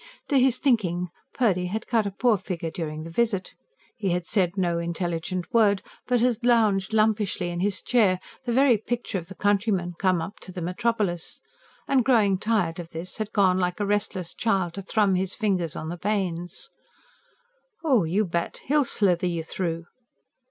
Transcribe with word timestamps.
To 0.29 0.39
his 0.39 0.57
thinking, 0.57 1.09
Purdy 1.35 1.67
had 1.67 1.85
cut 1.85 2.07
a 2.07 2.11
poor 2.11 2.35
figure 2.39 2.71
during 2.71 3.03
the 3.03 3.11
visit: 3.11 3.53
he 3.95 4.09
had 4.09 4.25
said 4.25 4.57
no 4.57 4.79
intelligent 4.79 5.53
word, 5.53 5.83
but 6.07 6.21
had 6.21 6.43
lounged 6.43 6.91
lumpishly 6.91 7.51
in 7.51 7.59
his 7.59 7.83
chair 7.83 8.19
the 8.43 8.51
very 8.51 8.79
picture 8.79 9.19
of 9.19 9.27
the 9.27 9.35
country 9.35 9.71
man 9.71 9.93
come 9.99 10.19
up 10.19 10.39
to 10.39 10.51
the 10.51 10.59
metropolis 10.59 11.39
and, 11.87 12.03
growing 12.03 12.39
tired 12.39 12.79
of 12.79 12.89
this, 12.89 13.17
had 13.17 13.31
gone 13.31 13.59
like 13.59 13.79
a 13.79 13.85
restless 13.85 14.33
child 14.33 14.73
to 14.73 14.81
thrum 14.81 15.13
his 15.13 15.35
fingers 15.35 15.75
on 15.75 15.89
the 15.89 15.99
panes. 15.99 16.71
"Oh, 17.83 18.03
you 18.03 18.25
bet! 18.25 18.61
He'll 18.65 18.83
slither 18.83 19.27
you 19.27 19.43
through." 19.43 19.85